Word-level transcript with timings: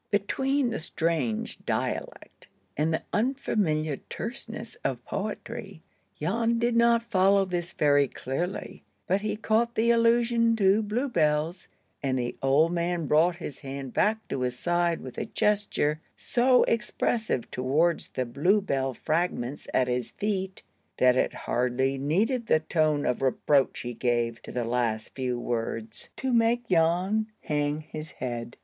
Between 0.09 0.71
the 0.71 0.79
strange 0.79 1.63
dialect 1.63 2.47
and 2.75 2.91
the 2.91 3.03
unfamiliar 3.13 3.97
terseness 4.09 4.75
of 4.83 5.05
poetry, 5.05 5.83
Jan 6.19 6.57
did 6.57 6.75
not 6.75 7.03
follow 7.11 7.45
this 7.45 7.73
very 7.73 8.07
clearly, 8.07 8.83
but 9.05 9.21
he 9.21 9.35
caught 9.35 9.75
the 9.75 9.91
allusion 9.91 10.55
to 10.55 10.81
bluebells, 10.81 11.67
and 12.01 12.17
the 12.17 12.35
old 12.41 12.71
man 12.73 13.05
brought 13.05 13.35
his 13.35 13.59
hand 13.59 13.93
back 13.93 14.27
to 14.29 14.41
his 14.41 14.57
side 14.57 15.01
with 15.01 15.19
a 15.19 15.25
gesture 15.27 16.01
so 16.15 16.63
expressive 16.63 17.51
towards 17.51 18.09
the 18.09 18.25
bluebell 18.25 18.95
fragments 18.95 19.67
at 19.71 19.87
his 19.87 20.09
feet, 20.13 20.63
that 20.97 21.15
it 21.15 21.31
hardly 21.45 21.99
needed 21.99 22.47
the 22.47 22.61
tone 22.61 23.05
of 23.05 23.21
reproach 23.21 23.81
he 23.81 23.93
gave 23.93 24.41
to 24.41 24.51
the 24.51 24.65
last 24.65 25.13
few 25.13 25.37
words—"left 25.39 26.09
on 26.09 26.09
the 26.09 26.09
path 26.09 26.13
to 26.15 26.27
die"—to 26.27 26.33
make 26.35 26.67
Jan 26.69 27.27
hang 27.41 27.81
his 27.81 28.13
head. 28.13 28.57